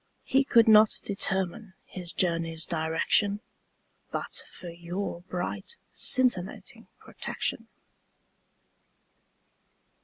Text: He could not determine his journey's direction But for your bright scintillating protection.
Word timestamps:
He 0.23 0.43
could 0.43 0.67
not 0.67 0.99
determine 1.03 1.75
his 1.85 2.11
journey's 2.11 2.65
direction 2.65 3.39
But 4.11 4.41
for 4.49 4.69
your 4.69 5.21
bright 5.27 5.77
scintillating 5.91 6.87
protection. 6.99 7.67